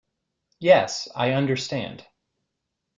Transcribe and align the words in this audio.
Yes, 0.59 1.07
I 1.13 1.33
understand. 1.35 2.07